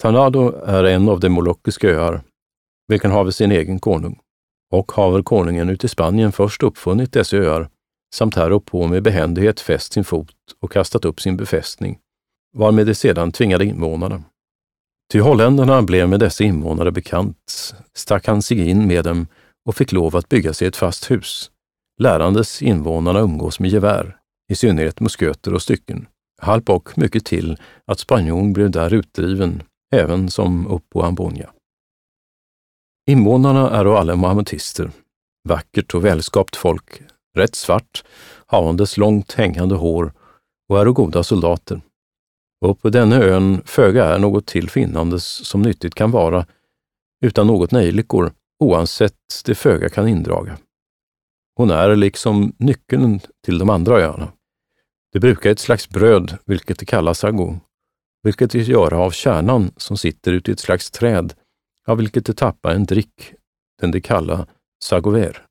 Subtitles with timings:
[0.00, 2.22] Tanado är en av de molokiska öar,
[2.88, 4.18] vilken haver sin egen konung.
[4.72, 7.68] Och haver konungen ute i Spanien först uppfunnit dessa öar,
[8.14, 11.98] samt här på med behändighet fäst sin fot och kastat upp sin befästning,
[12.56, 14.22] varmed de sedan tvingade invånarna.
[15.12, 19.26] Ty holländarna blev med dessa invånare bekant, stack han sig in med dem
[19.64, 21.50] och fick lov att bygga sig ett fast hus,
[22.00, 24.16] lärandes invånarna umgås med gevär,
[24.48, 26.06] i synnerhet musköter och stycken.
[26.42, 31.50] Halp och mycket till att spanjon blev där utdriven, även som upp på Ambonia.
[33.06, 34.90] Invånarna är alla mahametister,
[35.48, 37.02] vackert och välskapt folk,
[37.36, 38.04] rätt svart,
[38.46, 40.12] havandes långt hängande hår
[40.68, 41.80] och är goda soldater.
[42.60, 46.46] Och på denna ön föga är något till finnandes som nyttigt kan vara,
[47.24, 50.58] utan något nejlikor, oansett det föga kan indraga.
[51.56, 54.32] Hon är liksom nyckeln till de andra öarna.
[55.12, 57.60] Det brukar ett slags bröd, vilket det kallas sago,
[58.22, 61.34] vilket de göra av kärnan som sitter ute i ett slags träd,
[61.88, 63.34] av vilket de tappar en drick,
[63.80, 64.46] den de kallar
[64.84, 65.46] sagover.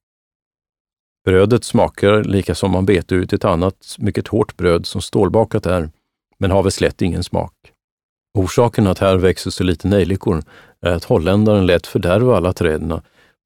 [1.26, 5.92] Brödet smakar lika som man beter ut ett annat, mycket hårt bröd som stålbakat är,
[6.38, 7.54] men har väl slätt ingen smak.
[8.38, 10.44] Orsaken att här växer så lite nejlikor
[10.82, 13.02] är att holländaren lät fördärva alla träden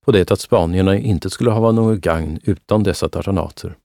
[0.05, 3.75] på det att spanierna inte skulle ha något gagn utan dessa tartanater.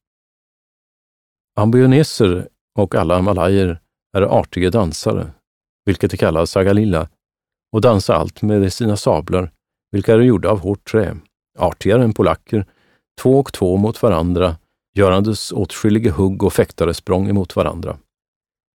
[1.56, 3.80] Ambioneser och alla malajer
[4.16, 5.30] är artiga dansare,
[5.84, 7.08] vilket de kallar sagalilla,
[7.72, 9.52] och dansar allt med sina sablar,
[9.90, 11.16] vilka är gjorda av hårt trä,
[11.58, 12.66] artigare än polacker,
[13.20, 14.56] två och två mot varandra,
[14.94, 17.98] görandes åtskilliga hugg och fäktaresprång emot varandra.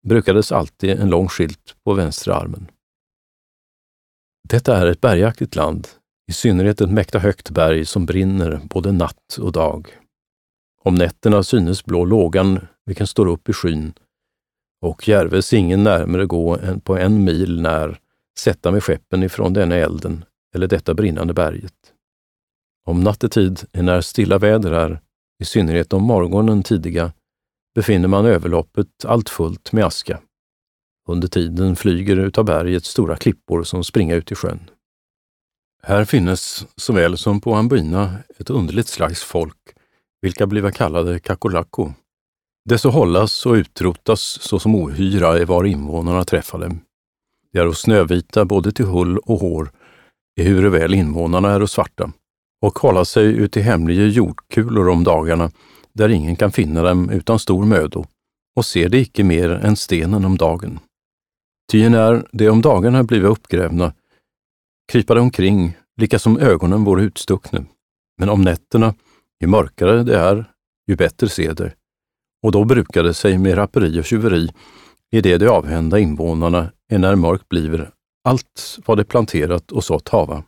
[0.07, 2.71] Brukades alltid en lång skylt på vänstra armen.
[4.49, 5.89] Detta är ett bergaktigt land,
[6.31, 9.99] i synnerhet ett mäkta högt berg som brinner både natt och dag.
[10.85, 13.95] Om nätterna synes blå lågan, vilken står upp i skyn,
[14.83, 17.99] och järves ingen närmare gå än på en mil när
[18.39, 21.75] sätta med skeppen ifrån denna elden eller detta brinnande berget.
[22.85, 25.01] Om nattetid, när stilla väder är,
[25.43, 27.13] i synnerhet om morgonen tidiga,
[27.75, 30.21] befinner man överloppet allt fullt med aska.
[31.09, 34.71] Under tiden flyger utav berget stora klippor som springa ut i sjön.
[35.83, 39.59] Här finnes, såväl som på Ambina, ett underligt slags folk,
[40.21, 41.93] vilka bliva kallade kakolako.
[42.65, 46.81] Dessa hållas och utrotas såsom ohyra i var invånarna träffar dem.
[47.53, 49.71] De är snövita både till hull och hår,
[50.41, 52.13] ehuru väl invånarna är svarta,
[52.61, 55.51] och hålla sig ut i hemliga jordkulor om dagarna,
[55.93, 58.05] där ingen kan finna dem utan stor mödo,
[58.57, 60.79] och ser de icke mer än stenen om dagen.
[61.73, 63.95] Ty när de om dagarna blivit uppgrävna,
[64.93, 67.65] krypa de omkring, lika som ögonen vore utstuckna.
[68.19, 68.95] Men om nätterna,
[69.41, 70.45] ju mörkare det är,
[70.87, 71.71] ju bättre ser de.
[72.43, 74.49] Och då brukar det sig med rapperi och tjuveri
[75.11, 77.91] i det de avhända invånarna när mörkt bliver
[78.25, 80.45] allt vad de planterat och sått hava.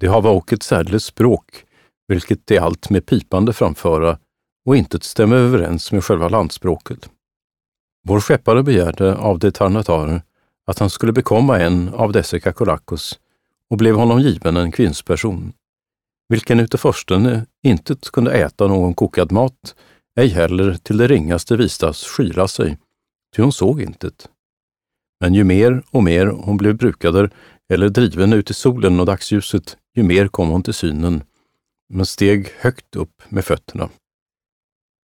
[0.00, 1.64] De hava och ett särdeles språk,
[2.08, 4.18] vilket de allt med pipande framföra
[4.66, 7.10] och inte stämmer överens med själva landspråket.
[8.08, 10.22] Vår skeppare begärde av de tarnatarer
[10.66, 13.18] att han skulle bekomma en av dessa kakolakos
[13.70, 15.52] och blev honom given en kvinnsperson,
[16.28, 19.74] vilken utav försten inte kunde äta någon kokad mat,
[20.16, 22.78] ej heller till det ringaste vistas skyla sig,
[23.36, 24.28] ty hon såg intet.
[25.20, 27.30] Men ju mer och mer hon blev brukad
[27.72, 31.22] eller driven ut i solen och dagsljuset, ju mer kom hon till synen,
[31.92, 33.88] men steg högt upp med fötterna.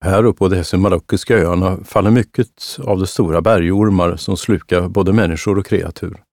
[0.06, 5.14] Här uppe på de marockiska öarna faller mycket av de stora bergormar som slukar både
[5.14, 6.24] människor och kreatur.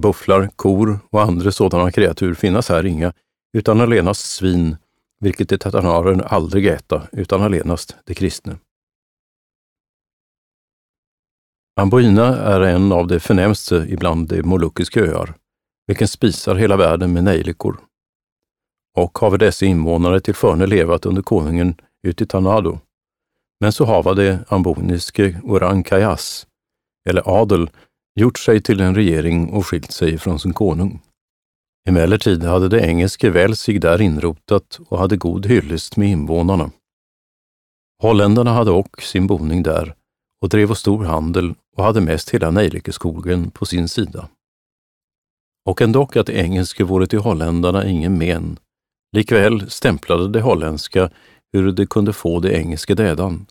[0.00, 3.12] Bufflar, kor och andra sådana kreatur finnas här inga,
[3.58, 4.76] utan allenast svin,
[5.20, 8.58] vilket de tatanaren aldrig äta, utan allenast de kristna.
[11.80, 15.34] Amboina är en av de förnämste ibland de Moluckiska öar,
[15.86, 17.80] vilken spisar hela världen med nejlikor.
[18.96, 22.78] Och har dessa invånare till förne levat under konungen ut i Tanado.
[23.60, 26.46] Men så hava de amboniske Orang Kayas,
[27.08, 27.70] eller adel,
[28.20, 31.02] gjort sig till en regering och skilt sig från sin konung.
[31.88, 36.70] Emellertid hade det engelske väl sig där inrotat och hade god hyllest med invånarna.
[38.02, 39.94] Holländarna hade ock sin boning där
[40.42, 44.28] och drev stor handel och hade mest hela nejlikeskogen på sin sida.
[45.68, 48.58] Och ändock att engelske vore till holländarna ingen men,
[49.16, 51.10] likväl stämplade de holländska
[51.52, 53.46] hur de kunde få det engelske dädan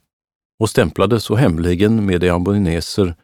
[0.60, 3.16] och stämplade så hemligen med de amboineser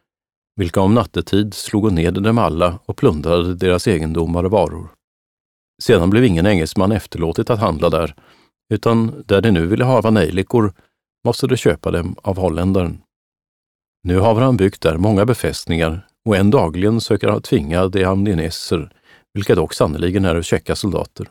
[0.56, 4.95] vilka om nattetid slog ned dem alla och plundrade deras egendomar och varor.
[5.84, 8.16] Sedan blev ingen engelsman efterlåtit att handla där,
[8.74, 10.74] utan där de nu ville hava nejlikor
[11.26, 13.02] måste de köpa dem av holländaren.
[14.04, 18.92] Nu har han byggt där många befästningar och en dagligen söker han tvinga de amdineser,
[19.34, 21.28] vilka dock sannerligen är käcka soldater.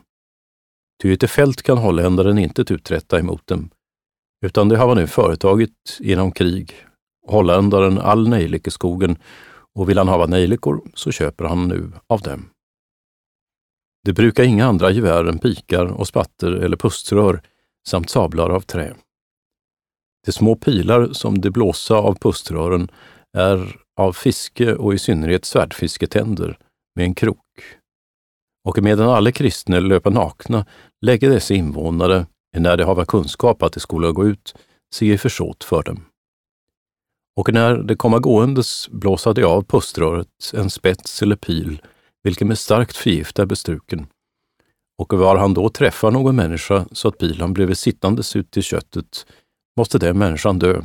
[1.03, 3.71] Ty ett fält kan holländaren inte uträtta emot dem,
[4.47, 6.75] utan det har man nu företagit genom krig.
[7.27, 9.17] Holländaren all nejlikeskogen
[9.75, 12.54] och vill han hava nejlikor så köper han nu av dem.
[14.05, 17.43] Det brukar inga andra gevär än pikar och spatter eller puströr
[17.89, 18.95] samt sablar av trä.
[20.27, 22.89] De små pilar som de blåsa av puströren
[23.37, 26.59] är av fiske och i synnerhet svärdfisketänder
[26.95, 27.39] med en krok.
[28.69, 30.67] Och medan alla kristna löper nakna
[31.07, 32.27] lägger dessa invånare,
[32.57, 34.55] när de hava kunskap att de skola gå ut,
[34.95, 36.05] sig i försåt för dem.
[37.37, 41.83] Och när de komma gåendes blåsa de av puströret en spets eller pil,
[42.25, 44.07] vilken med starkt förgift är bestruken.
[44.99, 49.27] Och var han då träffar någon människa så att pilen blev sittandes ut i köttet,
[49.77, 50.83] måste den människan dö,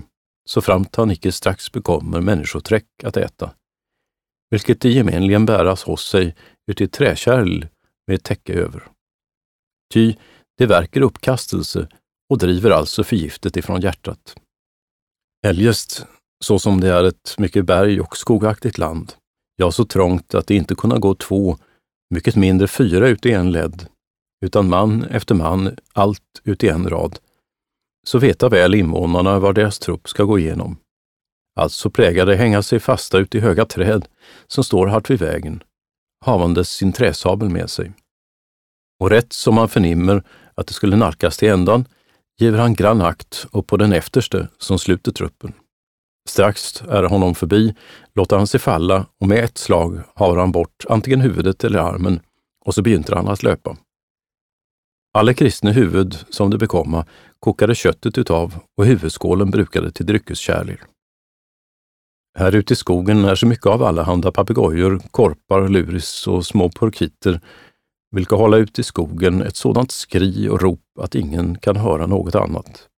[0.50, 3.52] så framt han icke strax bekommer människoträck att äta,
[4.50, 6.36] vilket det gemenligen bäras hos sig
[6.72, 7.68] uti träkärl
[8.08, 8.88] med ett täcke över.
[9.94, 10.14] Ty
[10.58, 11.88] det verkar uppkastelse
[12.30, 14.36] och driver alltså förgiftet ifrån hjärtat.
[15.48, 16.06] Eljest,
[16.44, 19.14] så som det är ett mycket berg och skogaktigt land,
[19.60, 21.58] ja, så trångt att det inte kunna gå två,
[22.10, 23.88] mycket mindre fyra ut i en led,
[24.46, 27.20] utan man efter man, allt ut i en rad,
[28.08, 30.78] så veta väl invånarna var deras trupp ska gå igenom.
[31.56, 34.08] Alltså prägade de hänga sig fasta ut i höga träd
[34.48, 35.64] som står hart vid vägen,
[36.26, 37.92] havandes sin träsabel med sig.
[39.00, 40.24] Och rätt som man förnimmer
[40.56, 41.86] att det skulle nalkas till ändan,
[42.40, 45.54] giver han grann akt upp på den efterste som sluter truppen.
[46.30, 47.76] Strax är honom förbi,
[48.16, 52.20] låter han sig falla och med ett slag har han bort antingen huvudet eller armen
[52.66, 53.78] och så begynner han att löpa.
[55.14, 57.06] Alla kristna huvud, som det bekomma,
[57.40, 60.84] kokade köttet utav och huvudskålen brukade till dryckeskärlir.
[62.38, 67.42] Här ute i skogen är så mycket av allehanda papegojor, korpar, luris och små porkiter,
[68.12, 72.36] vilka hålla ut i skogen ett sådant skri och rop att ingen kan höra något
[72.36, 72.89] annat.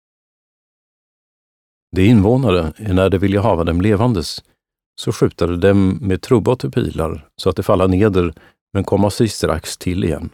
[1.96, 4.44] De invånare, när de vilja hava dem levandes,
[5.00, 8.34] så skjutade dem med trubba och pilar så att de falla neder
[8.72, 10.30] men komma sig strax till igen.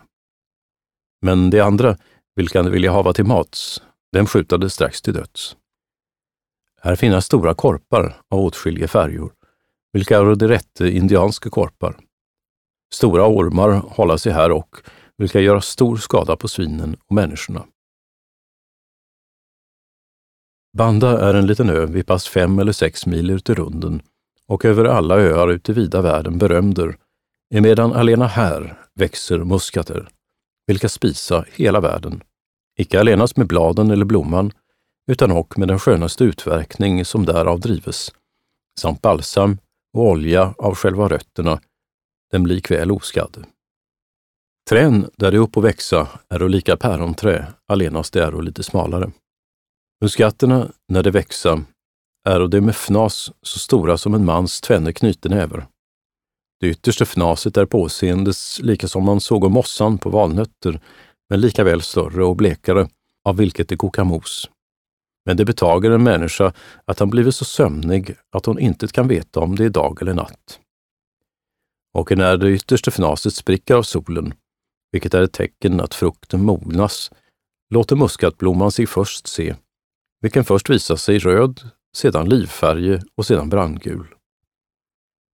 [1.23, 1.97] Men de andra,
[2.37, 3.83] vilka de vilja hava till mats,
[4.13, 5.57] dem skjutade strax till döds.
[6.81, 9.33] Här finnas stora korpar av åtskilliga färjor,
[9.93, 11.97] vilka är de rätte indianska korpar.
[12.95, 14.77] Stora ormar hålla sig här och,
[15.17, 17.65] vilka göra stor skada på svinen och människorna.
[20.77, 24.03] Banda är en liten ö vid pass fem eller sex mil ut i runden
[24.47, 26.97] och över alla öar ute i vida världen berömder,
[27.55, 30.09] emedan alena här växer muskater,
[30.67, 32.23] vilka spisa hela världen,
[32.79, 34.53] icke allenast med bladen eller blomman,
[35.11, 38.13] utan och med den skönaste utverkning som därav drives,
[38.81, 39.59] samt balsam
[39.93, 41.61] och olja av själva rötterna,
[42.31, 43.45] den blir oskadd.
[44.69, 49.11] Trän där det upp och växa är lika päronträ, allenast det är lite smalare.
[50.01, 51.65] Muskatterna, när de växa,
[52.25, 55.67] är det med fnas så stora som en mans tvenne knytnäver.
[56.61, 60.81] Det yttersta fnaset är påseendes lika som man såg mossan på valnötter,
[61.31, 62.89] men lika väl större och blekare,
[63.25, 64.51] av vilket det kokar mos.
[65.27, 66.53] Men det betager en människa
[66.85, 70.15] att han blivit så sömnig att hon inte kan veta om det är dag eller
[70.15, 70.61] natt.
[71.95, 74.35] Och när det yttersta fnaset spricker av solen,
[74.93, 77.11] vilket är ett tecken att frukten mognas,
[77.75, 79.55] låter muskatblomman sig först se
[80.21, 84.15] vilken först visar sig röd, sedan livfärg och sedan brandgul.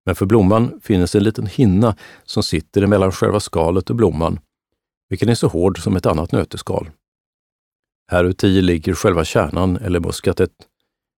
[0.07, 4.41] Men för blomman finns en liten hinna som sitter emellan själva skalet och blomman,
[5.09, 6.91] vilken är så hård som ett annat nöteskal.
[8.11, 10.53] Häruti ligger själva kärnan eller muskatet,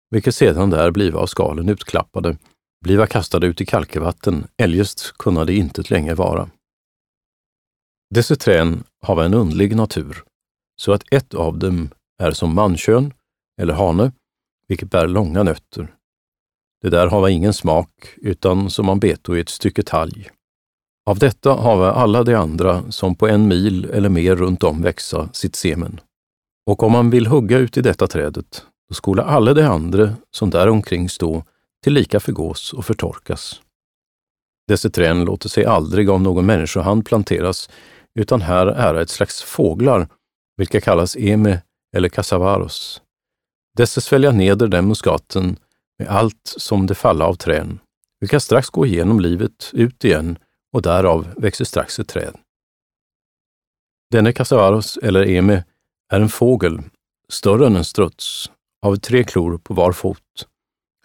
[0.10, 2.38] vilket sedan där bliva av skalen utklappade,
[2.84, 6.50] bliva kastade ut i kalkevatten, eljest kunna det inte länge vara.
[8.10, 10.24] Dessa trän har en undlig natur,
[10.82, 11.90] så att ett av dem
[12.24, 13.14] är som mankön
[13.62, 14.12] eller hane,
[14.68, 15.96] vilket bär långa nötter.
[16.82, 20.30] Det där hava ingen smak, utan som man beto i ett stycke talg.
[21.06, 25.30] Av detta hava alla de andra som på en mil eller mer runt om växa
[25.34, 26.00] sitt semen.
[26.66, 30.50] Och om man vill hugga ut i detta trädet, då skola alla de andra som
[30.50, 31.44] där omkring stå
[31.84, 33.62] till lika förgås och förtorkas.
[34.68, 37.70] Dessa trän låter sig aldrig av någon människohand planteras,
[38.20, 40.08] utan här är ett slags fåglar,
[40.58, 41.62] vilka kallas eme
[41.96, 43.02] eller casavaros.
[43.76, 45.58] Dessa svälja neder den muskaten
[46.00, 47.80] med allt som det falla av trän,
[48.20, 50.38] vilka strax gå igenom livet ut igen
[50.74, 52.36] och därav växer strax ett träd.
[54.12, 55.64] Denne casavaros eller eme
[56.10, 56.82] är en fågel,
[57.30, 58.52] större än en struts,
[58.82, 60.48] av tre klor på var fot,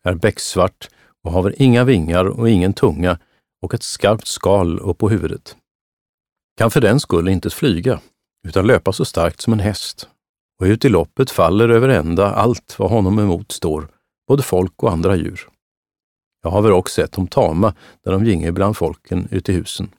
[0.03, 0.89] är becksvart
[1.23, 3.19] och har inga vingar och ingen tunga
[3.63, 5.57] och ett skarpt skal upp på huvudet.
[6.57, 8.01] Kan för den skull inte flyga,
[8.49, 10.09] utan löpa så starkt som en häst,
[10.61, 13.89] och ut i loppet faller över ända allt vad honom emot står,
[14.29, 15.49] både folk och andra djur.
[16.43, 17.75] Jag har väl också sett dem tama
[18.05, 19.91] där de ginge bland folken ute i husen.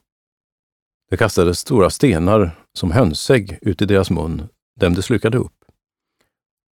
[1.10, 4.48] Det kastades stora stenar som hönsägg ut i deras mun,
[4.80, 5.64] dem de slukade upp.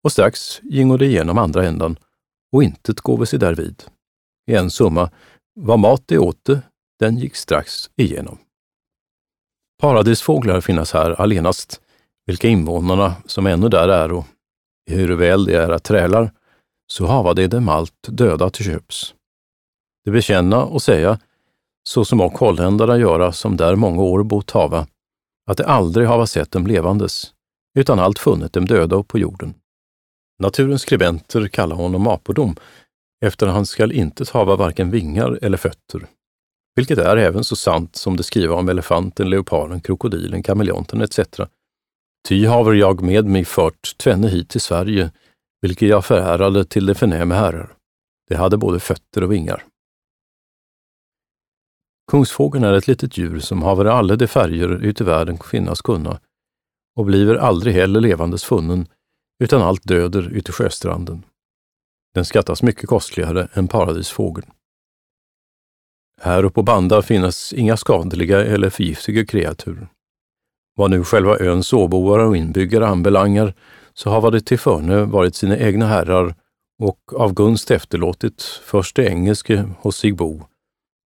[0.03, 1.97] Och strax gingo det igenom andra ändan
[2.51, 3.83] och intet gåve sig därvid.
[4.51, 5.11] I en summa,
[5.55, 6.61] vad mat de åte,
[6.99, 8.37] den gick strax igenom.
[9.81, 11.81] Paradisfåglar finnas här allenast,
[12.25, 14.25] vilka invånarna som ännu där är och
[14.85, 16.31] hur väl de är att trälar,
[16.87, 19.13] så hava de dem allt döda till köps.
[20.05, 21.19] De bekänna och säga,
[21.83, 24.87] så som och holländarna göra som där många år bott hava,
[25.47, 27.31] att de aldrig hava sett dem levandes,
[27.77, 29.53] utan allt funnit dem döda på jorden.
[30.39, 32.55] Naturens skribenter kallar honom apodom,
[33.25, 36.07] efter han skall inte hava varken vingar eller fötter,
[36.75, 41.19] vilket är även så sant som det skriva om elefanten, leoparden, krokodilen, kameleonten etc.
[42.27, 45.11] Ty haver jag med mig fört tvenne hit till Sverige,
[45.61, 47.75] vilket jag förärade till de förnäme herrar.
[48.27, 49.63] De hade både fötter och vingar.
[52.11, 56.19] Kungsfågeln är ett litet djur som haver alla de färger ute i världen finnas kunna
[56.95, 58.87] och bliver aldrig heller levandes funnen,
[59.43, 61.25] utan allt döder ute i sjöstranden.
[62.13, 64.51] Den skattas mycket kostligare än paradisfågeln.
[66.21, 69.87] Här uppe på Banda finnas inga skadliga eller förgiftiga kreatur.
[70.75, 73.53] Vad nu själva öns åboare och inbyggare anbelangar,
[73.93, 76.35] så har det till förne varit sina egna herrar
[76.79, 80.41] och av gunst efterlåtit först det engelske hos sig bo.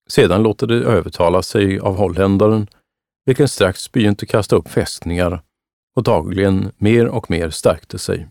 [0.08, 2.66] Sedan låter det övertala sig av holländaren,
[3.26, 5.42] vilken strax begynte kasta upp fästningar
[5.96, 8.28] och dagligen mer och mer stärkte sig.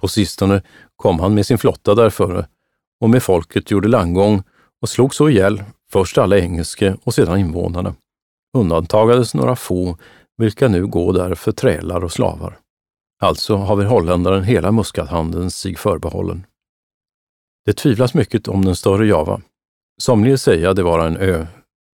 [0.00, 0.62] På sistone
[0.96, 2.46] kom han med sin flotta därföre
[3.00, 4.42] och med folket gjorde landgång
[4.80, 7.94] och slog så ihjäl först alla engelske och sedan invånarna.
[8.56, 9.96] Undantagades några få,
[10.36, 12.58] vilka nu går där för trälar och slavar.
[13.20, 16.46] Alltså har vi holländaren hela muskathandeln sig förbehållen.
[17.64, 19.40] Det tvivlas mycket om den större Java.
[20.02, 21.46] Somliga säga det vara en ö,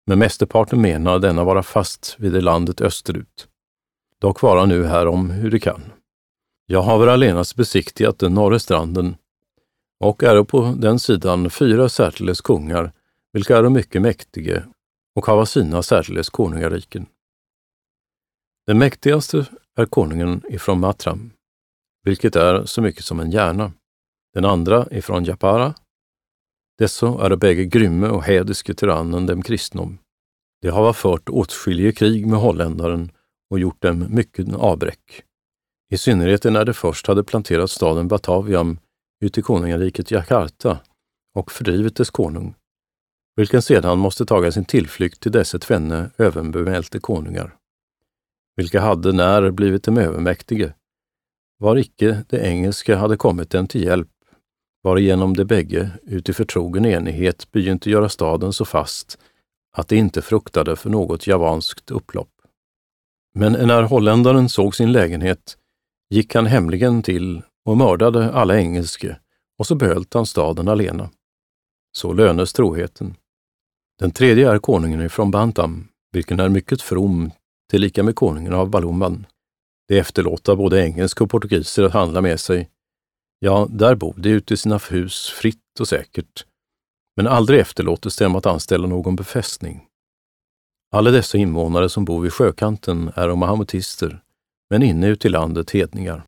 [0.06, 3.48] men mästerparten menar denna vara fast vid det landet österut.
[4.20, 5.82] Dock vara nu här om hur det kan.
[6.66, 9.16] Jag har väl allenast besiktigat den norra stranden
[10.00, 12.92] och är på den sidan fyra särskiles kungar,
[13.32, 14.62] vilka är mycket mäktige
[15.14, 17.06] och hava sina särskiles konungariken.
[18.68, 19.46] Den mäktigaste
[19.76, 21.30] är konungen ifrån Matram,
[22.04, 23.72] vilket är så mycket som en hjärna.
[24.34, 25.74] Den andra ifrån Japara.
[26.78, 29.98] Dessa är bägge grymme och hädiske tyrannen dem kristnom.
[30.62, 33.12] De hava fört åtskilliga krig med holländaren
[33.50, 35.22] och gjort dem mycket avbräck.
[35.90, 38.78] I synnerhet när de först hade planterat staden Bataviam
[39.24, 40.78] ut i konungariket Jakarta
[41.34, 42.54] och fördrivit dess konung,
[43.36, 47.57] vilken sedan måste taga sin tillflykt till dessa tvenne överbemälte konungar,
[48.58, 50.72] vilka hade när blivit dem övermäktige,
[51.58, 54.08] var icke det engelska hade kommit dem till hjälp,
[54.82, 59.18] varigenom de bägge uti förtrogen enighet begynte göra staden så fast
[59.76, 62.30] att de inte fruktade för något javanskt upplopp.
[63.34, 65.56] Men när holländaren såg sin lägenhet
[66.10, 69.16] gick han hemligen till och mördade alla engelske
[69.58, 71.10] och så behöll han staden alena.
[71.92, 73.14] Så lönes troheten.
[73.98, 77.30] Den tredje är konungen ifrån Bantam, vilken är mycket from,
[77.70, 79.26] tillika med konungen av Balumban.
[79.88, 82.70] De efterlåta både engelska och portugiser att handla med sig.
[83.38, 86.46] Ja, där bor de ute i sina hus fritt och säkert,
[87.16, 89.84] men aldrig efterlåtes dem att anställa någon befästning.
[90.90, 94.22] Alla dessa invånare som bor vid sjökanten är mahamutister,
[94.70, 96.24] men inne ute i landet hedningar.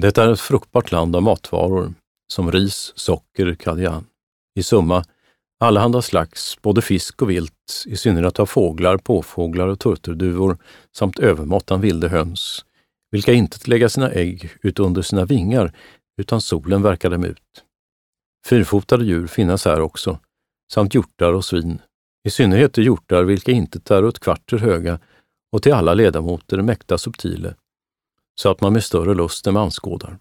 [0.00, 1.94] Detta är ett fruktbart land av matvaror,
[2.32, 4.06] som ris, socker, kadjan.
[4.54, 5.04] I summa,
[5.60, 10.58] allehanda slags, både fisk och vilt, i synnerhet av fåglar, påfåglar och turturduvor
[10.96, 12.64] samt övermåttan vilde höns,
[13.10, 15.72] vilka inte lägga sina ägg ut under sina vingar,
[16.20, 17.64] utan solen verkar dem ut.
[18.46, 20.18] Fyrfotade djur finnas här också,
[20.72, 21.78] samt hjortar och svin,
[22.26, 24.98] i synnerhet de hjortar vilka inte är åt kvarter höga
[25.52, 27.54] och till alla ledamoter mäkta subtile,
[28.40, 30.18] så att man med större lust än anskådar.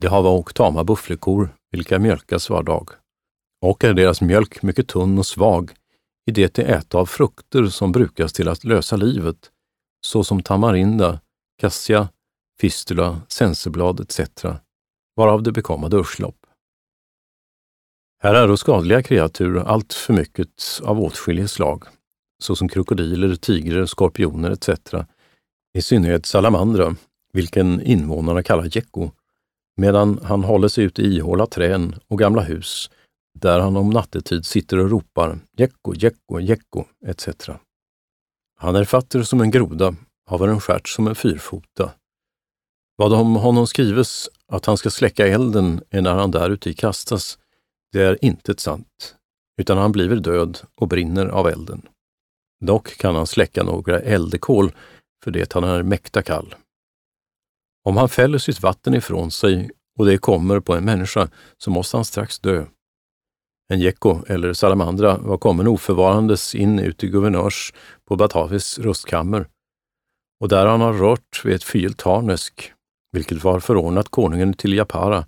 [0.00, 2.90] Det hava och tama bufflekor, vilka mjölkas var dag.
[3.64, 5.70] Och är deras mjölk mycket tunn och svag,
[6.26, 9.50] i det de äta av frukter som brukas till att lösa livet,
[10.06, 11.20] såsom tamarinda,
[11.58, 12.08] kassia,
[12.60, 14.20] fistula, senseblad etc.,
[15.16, 16.46] varav det bekomma duschlopp.
[18.22, 21.84] Här är då skadliga kreatur allt för mycket av åtskilliga slag,
[22.42, 24.68] såsom krokodiler, tigrar, skorpioner etc.
[25.78, 26.96] I synnerhet salamandra,
[27.32, 29.10] vilken invånarna kallar gecko,
[29.76, 32.90] medan han håller sig ute i ihåla trän och gamla hus
[33.38, 37.28] där han om nattetid sitter och ropar Jekko, Jekko, Jekko etc.
[38.56, 39.94] Han är fatter som en groda,
[40.26, 41.92] haver en stjärt som en fyrfota.
[42.96, 47.38] Vad om honom skrives att han ska släcka elden när han däruti kastas,
[47.92, 49.16] det är inte sant,
[49.60, 51.82] utan han bliver död och brinner av elden.
[52.60, 54.72] Dock kan han släcka några eldekol,
[55.24, 56.54] för det han är mäkta kall.
[57.84, 61.96] Om han fäller sitt vatten ifrån sig och det kommer på en människa, så måste
[61.96, 62.66] han strax dö.
[63.68, 67.72] En gecko eller salamandra var kommen oförvarandes in ut i guvernörs
[68.08, 69.46] på Batavis rustkammer
[70.40, 72.72] och där han har rört vid ett fyllt harnesk,
[73.12, 75.26] vilket var förordnat konungen till Japara,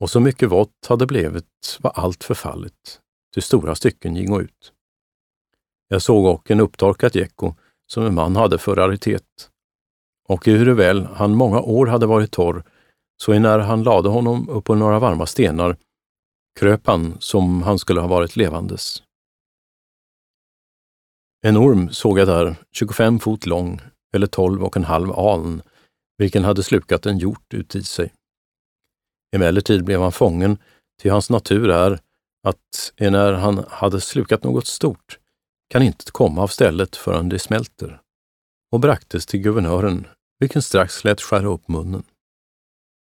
[0.00, 3.00] och så mycket vått hade blivit var allt förfallet,
[3.34, 4.72] till stora stycken gingo ut.
[5.88, 7.54] Jag såg och en upptorkat gecko
[7.86, 9.50] som en man hade för raritet.
[10.28, 12.64] Och väl han många år hade varit torr,
[13.22, 15.76] så när han lade honom upp på några varma stenar
[16.56, 19.02] kröp han som han skulle ha varit levandes.
[21.46, 23.80] En orm såg jag där, 25 fot lång,
[24.14, 25.62] eller 12 och en halv aln,
[26.18, 28.12] vilken hade slukat en hjort uti sig.
[29.36, 30.58] Emellertid blev han fången,
[31.00, 32.00] till hans natur är
[32.42, 35.18] att när han hade slukat något stort
[35.68, 38.00] kan inte komma av stället förrän det smälter,
[38.72, 40.06] och braktes till guvernören,
[40.38, 42.02] vilken strax lät skära upp munnen.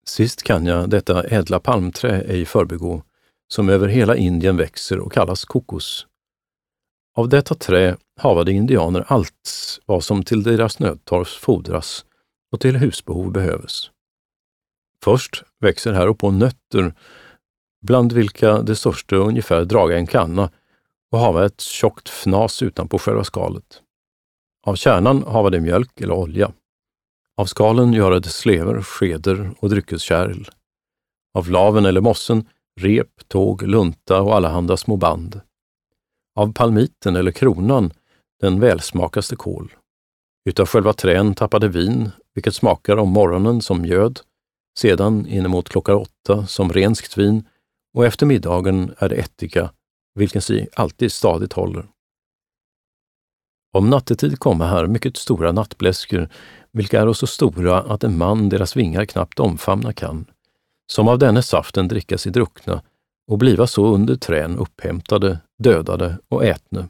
[0.08, 3.03] Sist kan jag detta ädla palmträ ej förbigå,
[3.53, 6.08] som över hela Indien växer och kallas kokos.
[7.15, 12.06] Av detta trä havade indianer allt vad som till deras nödtorft fordras
[12.51, 13.91] och till husbehov behöves.
[15.03, 16.94] Först växer här uppå nötter,
[17.82, 20.51] bland vilka det största ungefär draga en kanna
[21.12, 23.82] och hava ett tjockt fnas utanpå själva skalet.
[24.65, 26.51] Av kärnan hava det mjölk eller olja.
[27.38, 30.50] Av skalen göra det slever, skeder och dryckeskärl.
[31.34, 32.46] Av laven eller mossen
[32.80, 35.42] rep, tåg, lunta och allehanda små band.
[36.36, 37.94] Av palmiten eller kronan
[38.42, 39.74] den välsmakaste kål.
[40.50, 44.20] Utav själva trän tappade vin, vilket smakar om morgonen som mjöd,
[44.78, 47.44] sedan inemot klockan åtta som renskt vin
[47.94, 49.72] och efter middagen är det ättika,
[50.15, 51.88] vilken sig alltid stadigt håller.
[53.74, 56.30] Om nattetid komma här mycket stora nattbläskor,
[56.72, 60.26] vilka är så stora att en man deras vingar knappt omfamna kan,
[60.91, 62.84] som av denne saften dricka sig druckna
[63.32, 66.88] och bliva så under trän upphämtade, dödade och ätne.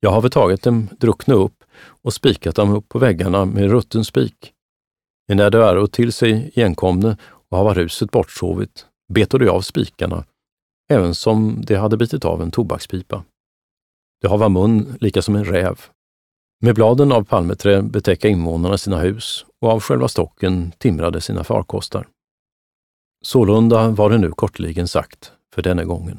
[0.00, 1.64] Jag har tagit dem druckna upp
[2.02, 4.52] och spikat dem upp på väggarna med rutten spik.
[5.32, 7.16] När de är till sig igenkomne
[7.48, 10.24] och hava ruset bortsovit, betade jag av spikarna,
[10.90, 13.24] även som de hade bitit av en tobakspipa.
[14.22, 15.80] De hava mun lika som en räv.
[16.62, 22.08] Med bladen av palmeträ betäcka invånarna sina hus och av själva stocken timrade sina farkostar.
[23.26, 26.18] Sålunda var det nu kortligen sagt för denna gången.